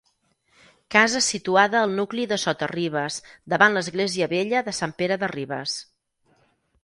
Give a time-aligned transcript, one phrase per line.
[0.93, 3.19] Casa situada al nucli de Sota-Ribes,
[3.55, 5.77] davant l'Església vella de Sant Pere de Ribes.